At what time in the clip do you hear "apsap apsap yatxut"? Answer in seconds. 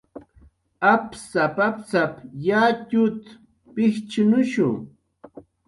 0.91-3.23